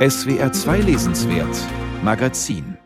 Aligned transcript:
SWR 0.00 0.50
2 0.50 0.78
Lesenswert 0.78 1.54
Magazin 2.02 2.78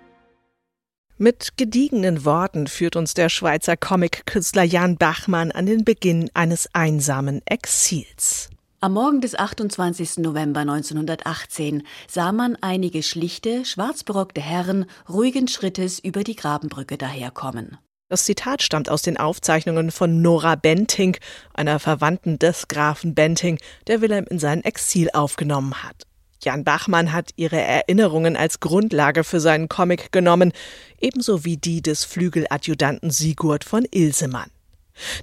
mit 1.17 1.56
gediegenen 1.56 2.25
Worten 2.25 2.67
führt 2.67 2.96
uns 2.96 3.14
der 3.14 3.29
Schweizer 3.29 3.76
Comic-Künstler 3.76 4.64
Jan 4.64 4.96
Bachmann 4.96 5.53
an 5.53 5.66
den 5.66 5.85
Beginn 5.85 6.29
eines 6.35 6.69
einsamen 6.72 7.40
Exils. 7.46 8.50
Am 8.80 8.95
Morgen 8.95 9.21
des 9.21 9.38
28. 9.38 10.16
November 10.16 10.62
1918 10.62 11.85
sah 12.08 12.32
man 12.32 12.58
einige 12.60 13.04
schlichte, 13.04 13.65
schwarzberockte 13.65 14.40
Herren 14.40 14.87
ruhigen 15.08 15.46
Schrittes 15.46 16.01
über 16.01 16.24
die 16.24 16.34
Grabenbrücke 16.34 16.98
daherkommen. 16.98 17.78
Das 18.09 18.24
Zitat 18.24 18.60
stammt 18.60 18.91
aus 18.91 19.02
den 19.02 19.19
Aufzeichnungen 19.19 19.92
von 19.92 20.20
Nora 20.20 20.56
Benting, 20.56 21.16
einer 21.52 21.78
Verwandten 21.78 22.41
des 22.41 22.66
Grafen 22.66 23.15
Benting, 23.15 23.60
der 23.87 24.01
Wilhelm 24.01 24.27
in 24.28 24.41
sein 24.41 24.65
Exil 24.65 25.10
aufgenommen 25.12 25.80
hat. 25.84 26.09
Jan 26.45 26.65
Bachmann 26.65 27.12
hat 27.12 27.30
ihre 27.37 27.60
Erinnerungen 27.60 28.37
als 28.37 28.60
Grundlage 28.60 29.24
für 29.24 29.41
seinen 29.41 29.68
Comic 29.68 30.12
genommen, 30.12 30.52
ebenso 31.01 31.45
wie 31.45 31.56
die 31.56 31.82
des 31.82 32.05
Flügeladjutanten 32.05 33.10
Sigurd 33.10 33.64
von 33.64 33.87
Ilsemann. 33.91 34.53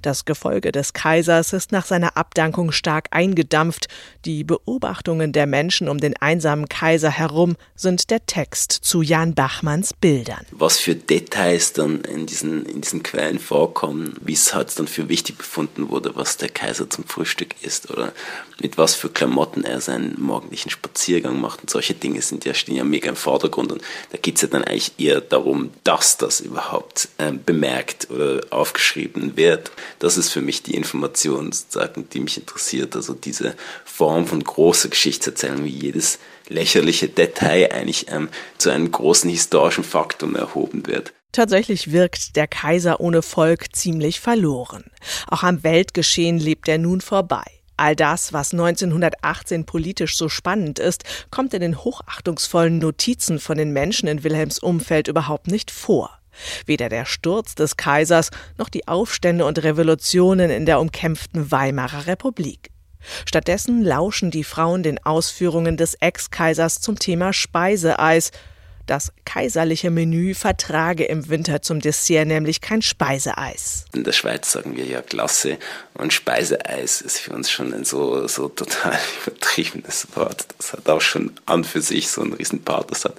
Das 0.02 0.24
Gefolge 0.24 0.72
des 0.72 0.92
Kaisers 0.92 1.52
ist 1.52 1.72
nach 1.72 1.86
seiner 1.86 2.16
Abdankung 2.16 2.72
stark 2.72 3.08
eingedampft. 3.10 3.88
Die 4.24 4.44
Beobachtungen 4.44 5.32
der 5.32 5.46
Menschen 5.46 5.88
um 5.88 5.98
den 5.98 6.16
einsamen 6.16 6.68
Kaiser 6.68 7.10
herum 7.10 7.56
sind 7.74 8.10
der 8.10 8.24
Text 8.26 8.72
zu 8.72 9.02
Jan 9.02 9.34
Bachmanns 9.34 9.94
Bildern. 9.94 10.46
Was 10.50 10.78
für 10.78 10.94
Details 10.94 11.72
dann 11.72 12.02
in 12.02 12.26
diesen, 12.26 12.66
in 12.66 12.80
diesen 12.80 13.02
Quellen 13.02 13.38
vorkommen, 13.38 14.14
wie 14.20 14.34
es 14.34 14.54
halt 14.54 14.78
dann 14.78 14.86
für 14.86 15.08
wichtig 15.08 15.38
befunden 15.38 15.88
wurde, 15.90 16.14
was 16.14 16.36
der 16.36 16.48
Kaiser 16.48 16.88
zum 16.88 17.04
Frühstück 17.04 17.54
isst 17.62 17.90
oder 17.90 18.12
mit 18.60 18.78
was 18.78 18.94
für 18.94 19.08
Klamotten 19.08 19.64
er 19.64 19.80
seinen 19.80 20.20
morgendlichen 20.20 20.70
Spaziergang 20.70 21.40
macht 21.40 21.62
und 21.62 21.70
solche 21.70 21.94
Dinge 21.94 22.22
sind 22.22 22.44
ja, 22.44 22.54
stehen 22.54 22.76
ja 22.76 22.84
mega 22.84 23.08
im 23.08 23.16
Vordergrund 23.16 23.72
und 23.72 23.82
da 24.10 24.18
geht 24.18 24.36
es 24.36 24.42
ja 24.42 24.48
dann 24.48 24.64
eigentlich 24.64 24.92
eher 24.98 25.20
darum, 25.20 25.70
dass 25.84 26.16
das 26.16 26.40
überhaupt 26.40 27.08
äh, 27.18 27.32
bemerkt 27.32 28.08
oder 28.10 28.40
aufgeschrieben 28.50 29.36
wird 29.36 29.61
wird. 29.62 29.72
Das 29.98 30.16
ist 30.16 30.30
für 30.30 30.40
mich 30.40 30.62
die 30.62 30.74
Information, 30.74 31.52
sozusagen, 31.52 32.08
die 32.12 32.20
mich 32.20 32.38
interessiert. 32.38 32.96
Also 32.96 33.14
diese 33.14 33.54
Form 33.84 34.26
von 34.26 34.42
großer 34.42 34.88
Geschichtserzählung, 34.88 35.64
wie 35.64 35.68
jedes 35.68 36.18
lächerliche 36.48 37.08
Detail 37.08 37.72
eigentlich 37.72 38.10
ähm, 38.10 38.28
zu 38.58 38.70
einem 38.70 38.90
großen 38.90 39.30
historischen 39.30 39.84
Faktum 39.84 40.36
erhoben 40.36 40.86
wird. 40.86 41.12
Tatsächlich 41.32 41.92
wirkt 41.92 42.36
der 42.36 42.46
Kaiser 42.46 43.00
ohne 43.00 43.22
Volk 43.22 43.74
ziemlich 43.74 44.20
verloren. 44.20 44.84
Auch 45.28 45.42
am 45.42 45.62
Weltgeschehen 45.62 46.38
lebt 46.38 46.68
er 46.68 46.78
nun 46.78 47.00
vorbei. 47.00 47.44
All 47.78 47.96
das, 47.96 48.34
was 48.34 48.52
1918 48.52 49.64
politisch 49.64 50.16
so 50.16 50.28
spannend 50.28 50.78
ist, 50.78 51.04
kommt 51.30 51.54
in 51.54 51.62
den 51.62 51.82
hochachtungsvollen 51.82 52.78
Notizen 52.78 53.38
von 53.38 53.56
den 53.56 53.72
Menschen 53.72 54.08
in 54.08 54.24
Wilhelms 54.24 54.58
Umfeld 54.58 55.08
überhaupt 55.08 55.46
nicht 55.46 55.70
vor. 55.70 56.21
Weder 56.66 56.88
der 56.88 57.04
Sturz 57.04 57.54
des 57.54 57.76
Kaisers 57.76 58.30
noch 58.58 58.68
die 58.68 58.88
Aufstände 58.88 59.44
und 59.44 59.62
Revolutionen 59.62 60.50
in 60.50 60.66
der 60.66 60.80
umkämpften 60.80 61.50
Weimarer 61.50 62.06
Republik. 62.06 62.70
Stattdessen 63.26 63.82
lauschen 63.82 64.30
die 64.30 64.44
Frauen 64.44 64.82
den 64.82 65.04
Ausführungen 65.04 65.76
des 65.76 65.94
Ex-Kaisers 65.94 66.80
zum 66.80 66.98
Thema 66.98 67.32
Speiseeis. 67.32 68.30
Das 68.86 69.12
kaiserliche 69.24 69.90
Menü 69.90 70.34
vertrage 70.34 71.04
im 71.04 71.28
Winter 71.28 71.62
zum 71.62 71.80
Dessert 71.80 72.26
nämlich 72.26 72.60
kein 72.60 72.82
Speiseeis. 72.82 73.84
In 73.94 74.02
der 74.02 74.12
Schweiz 74.12 74.50
sagen 74.50 74.76
wir 74.76 74.84
ja 74.84 75.02
Klasse 75.02 75.58
und 75.94 76.12
Speiseeis 76.12 77.00
ist 77.00 77.20
für 77.20 77.32
uns 77.32 77.48
schon 77.48 77.72
ein 77.72 77.84
so, 77.84 78.26
so 78.26 78.48
total 78.48 78.98
übertriebenes 79.26 80.08
Wort. 80.16 80.46
Das 80.58 80.72
hat 80.72 80.88
auch 80.88 81.00
schon 81.00 81.32
an 81.46 81.62
für 81.62 81.80
sich 81.80 82.08
so 82.08 82.22
einen 82.22 82.32
riesen 82.32 82.64
Pathos 82.64 83.04
hat. 83.04 83.14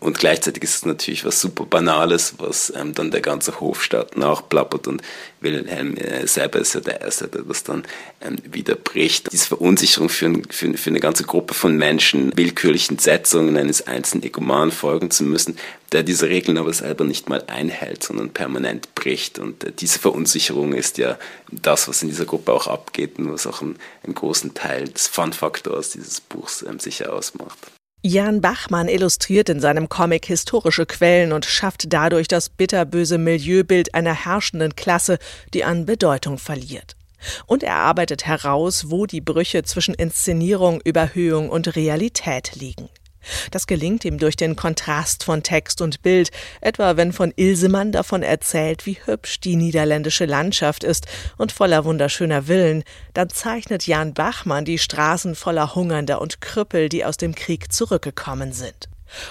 Und 0.00 0.18
gleichzeitig 0.18 0.62
ist 0.62 0.76
es 0.76 0.84
natürlich 0.84 1.24
was 1.24 1.40
super 1.40 1.66
Banales, 1.66 2.34
was 2.38 2.72
ähm, 2.76 2.94
dann 2.94 3.10
der 3.10 3.20
ganze 3.20 3.60
Hofstaat 3.60 4.16
nachplappert 4.16 4.86
und 4.86 5.02
Wilhelm 5.40 5.96
äh, 5.96 6.26
selber 6.26 6.60
ist 6.60 6.74
ja 6.74 6.80
der 6.80 7.00
Erste, 7.00 7.26
der 7.26 7.42
das 7.42 7.64
dann 7.64 7.84
ähm, 8.20 8.36
wieder 8.44 8.76
bricht. 8.76 9.32
Diese 9.32 9.46
Verunsicherung 9.46 10.08
für, 10.08 10.32
für, 10.50 10.76
für, 10.76 10.90
eine 10.90 11.00
ganze 11.00 11.24
Gruppe 11.24 11.54
von 11.54 11.76
Menschen, 11.76 12.36
willkürlichen 12.36 12.98
Setzungen 12.98 13.56
eines 13.56 13.86
einzelnen 13.88 14.24
Egoman 14.24 14.70
folgen 14.70 15.10
zu 15.10 15.24
müssen, 15.24 15.56
der 15.90 16.04
diese 16.04 16.28
Regeln 16.28 16.58
aber 16.58 16.72
selber 16.72 17.04
nicht 17.04 17.28
mal 17.28 17.42
einhält, 17.48 18.04
sondern 18.04 18.30
permanent 18.30 18.94
bricht. 18.94 19.40
Und 19.40 19.64
äh, 19.64 19.72
diese 19.72 19.98
Verunsicherung 19.98 20.74
ist 20.74 20.98
ja 20.98 21.18
das, 21.50 21.88
was 21.88 22.02
in 22.02 22.08
dieser 22.08 22.24
Gruppe 22.24 22.52
auch 22.52 22.68
abgeht 22.68 23.18
und 23.18 23.32
was 23.32 23.48
auch 23.48 23.62
einen, 23.62 23.76
einen 24.04 24.14
großen 24.14 24.54
Teil 24.54 24.88
des 24.88 25.08
Fun-Faktors 25.08 25.90
dieses 25.90 26.20
Buchs 26.20 26.62
ähm, 26.62 26.78
sicher 26.78 27.12
ausmacht. 27.12 27.58
Jan 28.00 28.40
Bachmann 28.40 28.88
illustriert 28.88 29.48
in 29.48 29.58
seinem 29.58 29.88
Comic 29.88 30.26
historische 30.26 30.86
Quellen 30.86 31.32
und 31.32 31.44
schafft 31.44 31.92
dadurch 31.92 32.28
das 32.28 32.48
bitterböse 32.48 33.18
Milieubild 33.18 33.92
einer 33.92 34.14
herrschenden 34.14 34.76
Klasse, 34.76 35.18
die 35.52 35.64
an 35.64 35.84
Bedeutung 35.84 36.38
verliert. 36.38 36.94
Und 37.46 37.64
er 37.64 37.74
arbeitet 37.74 38.24
heraus, 38.24 38.88
wo 38.90 39.06
die 39.06 39.20
Brüche 39.20 39.64
zwischen 39.64 39.94
Inszenierung, 39.94 40.80
Überhöhung 40.84 41.50
und 41.50 41.74
Realität 41.74 42.54
liegen. 42.54 42.88
Das 43.50 43.66
gelingt 43.66 44.04
ihm 44.04 44.18
durch 44.18 44.36
den 44.36 44.56
Kontrast 44.56 45.24
von 45.24 45.42
Text 45.42 45.80
und 45.80 46.02
Bild, 46.02 46.30
etwa 46.60 46.96
wenn 46.96 47.12
von 47.12 47.32
Ilsemann 47.36 47.92
davon 47.92 48.22
erzählt, 48.22 48.86
wie 48.86 48.98
hübsch 49.04 49.40
die 49.40 49.56
niederländische 49.56 50.24
Landschaft 50.24 50.84
ist 50.84 51.06
und 51.36 51.52
voller 51.52 51.84
wunderschöner 51.84 52.44
Villen, 52.44 52.84
dann 53.14 53.28
zeichnet 53.28 53.86
Jan 53.86 54.14
Bachmann 54.14 54.64
die 54.64 54.78
Straßen 54.78 55.34
voller 55.34 55.74
Hungernder 55.74 56.20
und 56.20 56.40
Krüppel, 56.40 56.88
die 56.88 57.04
aus 57.04 57.16
dem 57.16 57.34
Krieg 57.34 57.72
zurückgekommen 57.72 58.52
sind. 58.52 58.88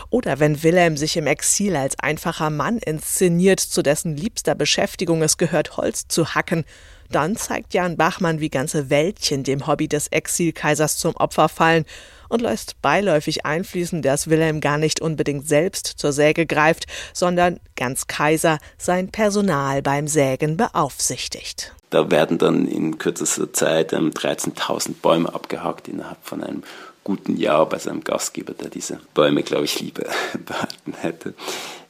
Oder 0.09 0.39
wenn 0.39 0.63
Wilhelm 0.63 0.97
sich 0.97 1.17
im 1.17 1.27
Exil 1.27 1.75
als 1.75 1.99
einfacher 1.99 2.49
Mann 2.49 2.77
inszeniert, 2.77 3.59
zu 3.59 3.81
dessen 3.81 4.15
liebster 4.15 4.55
Beschäftigung 4.55 5.21
es 5.21 5.37
gehört, 5.37 5.77
Holz 5.77 6.07
zu 6.07 6.35
hacken, 6.35 6.65
dann 7.09 7.35
zeigt 7.35 7.73
Jan 7.73 7.97
Bachmann, 7.97 8.39
wie 8.39 8.49
ganze 8.49 8.89
Wäldchen 8.89 9.43
dem 9.43 9.67
Hobby 9.67 9.87
des 9.87 10.07
Exilkaisers 10.07 10.97
zum 10.97 11.15
Opfer 11.15 11.49
fallen 11.49 11.85
und 12.29 12.41
lässt 12.41 12.81
beiläufig 12.81 13.45
einfließen, 13.45 14.01
dass 14.01 14.29
Wilhelm 14.29 14.59
gar 14.59 14.77
nicht 14.77 15.01
unbedingt 15.01 15.47
selbst 15.47 15.87
zur 15.87 16.11
Säge 16.11 16.45
greift, 16.45 16.85
sondern 17.13 17.59
ganz 17.75 18.07
Kaiser 18.07 18.59
sein 18.77 19.09
Personal 19.09 19.81
beim 19.81 20.07
Sägen 20.07 20.57
beaufsichtigt. 20.57 21.73
Da 21.89 22.11
werden 22.11 22.37
dann 22.37 22.67
in 22.67 22.97
kürzester 22.97 23.53
Zeit 23.53 23.93
13.000 23.93 24.87
ähm, 24.87 24.95
Bäume 25.01 25.33
abgehakt 25.33 25.87
innerhalb 25.87 26.17
von 26.21 26.43
einem 26.43 26.63
guten 27.07 27.37
Jahr 27.37 27.65
bei 27.69 27.79
seinem 27.79 28.03
Gastgeber, 28.03 28.53
der 28.53 28.69
diese 28.69 28.99
Bäume, 29.13 29.41
glaube 29.41 29.63
ich, 29.63 29.79
lieber 29.79 30.03
behalten 30.45 30.93
hätte. 30.99 31.33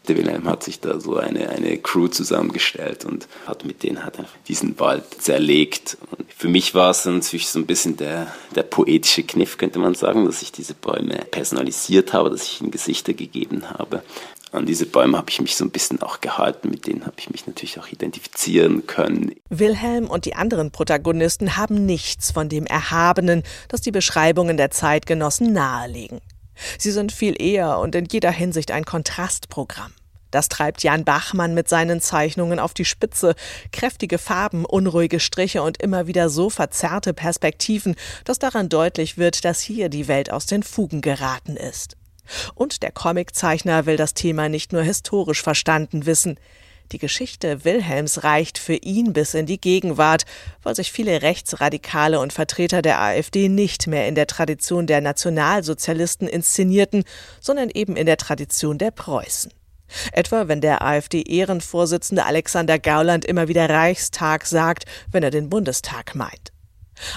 Der 0.08 0.16
Wilhelm 0.16 0.48
hat 0.48 0.64
sich 0.64 0.80
da 0.80 1.00
so 1.00 1.18
eine, 1.18 1.50
eine 1.50 1.80
Crew 1.80 2.08
zusammengestellt 2.08 3.04
und 3.04 3.28
hat 3.48 3.66
mit 3.66 3.82
denen 3.82 4.06
hat 4.06 4.20
diesen 4.48 4.80
Wald 4.80 5.06
zerlegt. 5.20 5.98
Für 6.40 6.50
mich 6.50 6.76
war 6.76 6.92
es 6.92 7.04
natürlich 7.04 7.48
so 7.48 7.58
ein 7.58 7.66
bisschen 7.66 7.98
der, 7.98 8.32
der 8.54 8.62
poetische 8.62 9.24
Kniff, 9.24 9.58
könnte 9.58 9.80
man 9.80 9.96
sagen, 9.96 10.26
dass 10.26 10.44
ich 10.44 10.52
diese 10.52 10.76
Bäume 10.76 11.16
personalisiert 11.32 12.14
habe, 12.14 12.30
dass 12.30 12.44
ich 12.44 12.62
ihnen 12.62 12.70
Gesichter 12.70 13.14
gegeben 13.14 13.68
habe. 13.72 14.04
An 14.52 14.68
diese 14.68 14.86
Bäume 14.86 15.18
habe 15.18 15.32
ich 15.32 15.42
mich 15.42 15.56
so 15.56 15.66
ein 15.66 15.72
bisschen 15.72 16.00
auch 16.04 16.22
gehalten, 16.22 16.70
mit 16.70 16.86
denen 16.86 17.08
habe 17.08 17.16
ich 17.18 17.32
mich 17.32 17.48
natürlich 17.48 17.80
auch 17.80 17.88
identifizieren 17.88 18.86
können. 18.86 19.34
Wilhelm 19.50 20.06
und 20.06 20.26
die 20.26 20.36
anderen 20.36 20.70
Protagonisten 20.70 21.58
haben 21.58 21.88
nichts 21.88 22.30
von 22.30 22.50
dem 22.50 22.68
Erhabenen, 22.68 23.42
das 23.68 23.82
die 23.82 23.92
Beschreibungen 23.92 24.58
der 24.58 24.70
Zeitgenossen 24.70 25.54
nahelegen. 25.54 26.22
Sie 26.78 26.92
sind 26.92 27.12
viel 27.12 27.42
eher 27.42 27.80
und 27.80 27.96
in 27.96 28.06
jeder 28.06 28.32
Hinsicht 28.32 28.70
ein 28.70 28.86
Kontrastprogramm. 28.86 29.92
Das 30.32 30.50
treibt 30.50 30.84
Jan 30.84 31.06
Bachmann 31.06 31.54
mit 31.54 31.70
seinen 31.70 32.02
Zeichnungen 32.02 32.60
auf 32.60 32.74
die 32.74 32.86
Spitze. 32.86 33.36
Kräftige 33.72 34.18
Farben, 34.18 34.66
unruhige 34.66 35.20
Striche 35.20 35.62
und 35.62 35.82
immer 35.82 36.08
wieder 36.08 36.30
so 36.30 36.50
verzerrte 36.50 37.14
Perspektiven, 37.14 37.96
dass 38.26 38.40
daran 38.40 38.70
deutlich 38.70 39.18
wird, 39.18 39.46
dass 39.46 39.62
hier 39.62 39.90
die 39.90 40.08
Welt 40.08 40.32
aus 40.32 40.46
den 40.46 40.64
Fugen 40.64 41.02
geraten 41.02 41.56
ist. 41.56 41.96
Und 42.56 42.84
der 42.84 42.92
Comiczeichner 42.92 43.86
will 43.86 43.98
das 43.98 44.14
Thema 44.14 44.50
nicht 44.50 44.74
nur 44.74 44.82
historisch 44.82 45.42
verstanden 45.42 46.06
wissen. 46.06 46.38
Die 46.94 47.00
Geschichte 47.00 47.66
Wilhelms 47.66 48.24
reicht 48.24 48.58
für 48.58 48.76
ihn 48.76 49.12
bis 49.12 49.34
in 49.34 49.46
die 49.46 49.60
Gegenwart, 49.60 50.24
weil 50.64 50.76
sich 50.76 50.92
viele 50.92 51.22
Rechtsradikale 51.22 52.20
und 52.20 52.32
Vertreter 52.32 52.82
der 52.82 53.02
AfD 53.02 53.50
nicht 53.50 53.88
mehr 53.88 54.08
in 54.08 54.16
der 54.16 54.28
Tradition 54.28 54.88
der 54.88 55.02
Nationalsozialisten 55.02 56.30
inszenierten, 56.30 57.04
sondern 57.42 57.70
eben 57.70 57.98
in 57.98 58.06
der 58.06 58.18
Tradition 58.18 58.78
der 58.78 58.92
Preußen. 58.92 59.52
Etwa 60.12 60.48
wenn 60.48 60.62
der 60.62 60.82
AfD-Ehrenvorsitzende 60.82 62.26
Alexander 62.26 62.80
Gauland 62.80 63.26
immer 63.26 63.48
wieder 63.48 63.70
Reichstag 63.70 64.46
sagt, 64.46 64.86
wenn 65.12 65.24
er 65.24 65.32
den 65.32 65.50
Bundestag 65.50 66.16
meint. 66.16 66.52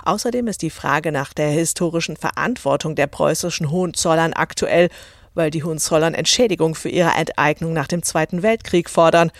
Außerdem 0.04 0.46
ist 0.46 0.62
die 0.62 0.70
Frage 0.70 1.12
nach 1.12 1.32
der 1.32 1.48
historischen 1.48 2.16
Verantwortung 2.16 2.94
der 2.94 3.06
preußischen 3.06 3.70
Hohenzollern 3.70 4.32
aktuell, 4.32 4.88
weil 5.34 5.50
die 5.50 5.64
Hohenzollern 5.64 6.14
Entschädigung 6.14 6.74
für 6.74 6.88
ihre 6.88 7.10
Enteignung 7.10 7.72
nach 7.72 7.86
dem 7.86 8.02
Zweiten 8.02 8.42
Weltkrieg 8.42 8.90
fordern. 8.90 9.30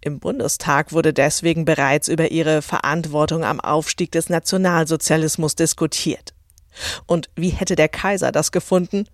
Im 0.00 0.18
Bundestag 0.18 0.92
wurde 0.92 1.12
deswegen 1.12 1.64
bereits 1.64 2.08
über 2.08 2.30
ihre 2.30 2.62
Verantwortung 2.62 3.44
am 3.44 3.60
Aufstieg 3.60 4.12
des 4.12 4.30
Nationalsozialismus 4.30 5.54
diskutiert. 5.56 6.32
Und 7.06 7.28
wie 7.36 7.50
hätte 7.50 7.76
der 7.76 7.88
Kaiser 7.88 8.32
das 8.32 8.52
gefunden? 8.52 9.06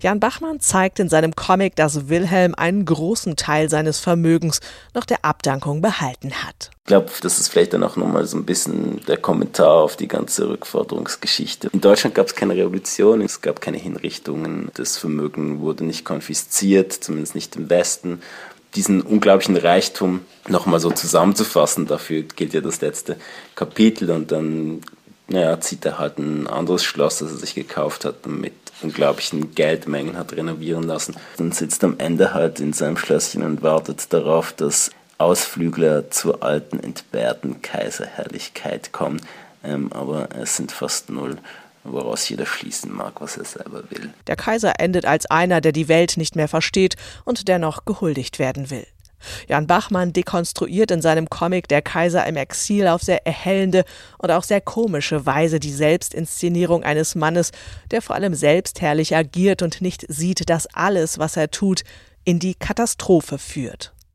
Jan 0.00 0.20
Bachmann 0.20 0.60
zeigt 0.60 0.98
in 0.98 1.08
seinem 1.08 1.34
Comic, 1.34 1.76
dass 1.76 2.08
Wilhelm 2.08 2.54
einen 2.54 2.84
großen 2.84 3.36
Teil 3.36 3.68
seines 3.68 3.98
Vermögens 3.98 4.60
nach 4.94 5.04
der 5.04 5.24
Abdankung 5.24 5.80
behalten 5.80 6.32
hat. 6.32 6.70
Ich 6.84 6.88
glaube, 6.88 7.10
das 7.20 7.38
ist 7.38 7.48
vielleicht 7.48 7.74
dann 7.74 7.82
auch 7.82 7.96
nochmal 7.96 8.26
so 8.26 8.36
ein 8.36 8.46
bisschen 8.46 9.04
der 9.06 9.18
Kommentar 9.18 9.82
auf 9.82 9.96
die 9.96 10.08
ganze 10.08 10.48
Rückforderungsgeschichte. 10.48 11.68
In 11.72 11.80
Deutschland 11.80 12.14
gab 12.14 12.28
es 12.28 12.34
keine 12.34 12.56
Revolution, 12.56 13.20
es 13.20 13.42
gab 13.42 13.60
keine 13.60 13.76
Hinrichtungen, 13.76 14.70
das 14.74 14.96
Vermögen 14.96 15.60
wurde 15.60 15.84
nicht 15.84 16.04
konfisziert, 16.04 16.92
zumindest 16.92 17.34
nicht 17.34 17.56
im 17.56 17.68
Westen. 17.68 18.22
Diesen 18.74 19.02
unglaublichen 19.02 19.56
Reichtum 19.56 20.20
nochmal 20.46 20.80
so 20.80 20.90
zusammenzufassen, 20.90 21.86
dafür 21.86 22.22
gilt 22.22 22.54
ja 22.54 22.60
das 22.60 22.80
letzte 22.80 23.16
Kapitel 23.54 24.10
und 24.10 24.30
dann 24.30 24.80
naja, 25.28 25.60
zieht 25.60 25.84
er 25.84 25.98
halt 25.98 26.18
ein 26.18 26.46
anderes 26.46 26.84
Schloss, 26.84 27.18
das 27.18 27.30
er 27.30 27.38
sich 27.38 27.54
gekauft 27.54 28.04
hat 28.04 28.26
mit 28.26 28.54
unglaublichen 28.82 29.54
Geldmengen 29.54 30.16
hat 30.16 30.32
renovieren 30.32 30.84
lassen. 30.84 31.16
Und 31.38 31.54
sitzt 31.54 31.84
am 31.84 31.98
Ende 31.98 32.34
halt 32.34 32.60
in 32.60 32.72
seinem 32.72 32.96
Schlösschen 32.96 33.42
und 33.42 33.62
wartet 33.62 34.12
darauf, 34.12 34.52
dass 34.52 34.90
Ausflügler 35.18 36.10
zur 36.10 36.42
alten, 36.42 36.80
entbehrten 36.80 37.60
Kaiserherrlichkeit 37.60 38.92
kommen. 38.92 39.20
Ähm, 39.64 39.92
aber 39.92 40.28
es 40.40 40.56
sind 40.56 40.72
fast 40.72 41.10
null 41.10 41.36
woraus 41.84 42.28
jeder 42.28 42.46
schließen 42.46 42.94
mag, 42.94 43.20
was 43.20 43.36
er 43.36 43.44
selber 43.44 43.82
will. 43.90 44.10
Der 44.26 44.36
Kaiser 44.36 44.78
endet 44.78 45.06
als 45.06 45.26
einer, 45.26 45.60
der 45.60 45.72
die 45.72 45.88
Welt 45.88 46.16
nicht 46.16 46.36
mehr 46.36 46.48
versteht 46.48 46.96
und 47.24 47.48
dennoch 47.48 47.84
gehuldigt 47.84 48.38
werden 48.38 48.70
will. 48.70 48.86
Jan 49.48 49.66
Bachmann 49.66 50.12
dekonstruiert 50.12 50.90
in 50.90 51.02
seinem 51.02 51.28
Comic 51.28 51.68
Der 51.68 51.82
Kaiser 51.82 52.26
im 52.26 52.36
Exil 52.36 52.88
auf 52.88 53.02
sehr 53.02 53.26
erhellende 53.26 53.84
und 54.18 54.30
auch 54.30 54.44
sehr 54.44 54.60
komische 54.60 55.26
Weise 55.26 55.60
die 55.60 55.72
Selbstinszenierung 55.72 56.82
eines 56.82 57.14
Mannes, 57.14 57.52
der 57.90 58.02
vor 58.02 58.16
allem 58.16 58.34
selbstherrlich 58.34 59.16
agiert 59.16 59.62
und 59.62 59.80
nicht 59.80 60.04
sieht, 60.08 60.48
dass 60.50 60.66
alles, 60.74 61.18
was 61.18 61.36
er 61.36 61.50
tut, 61.50 61.82
in 62.24 62.38
die 62.38 62.54
Katastrophe 62.54 63.38
führt. 63.38 63.92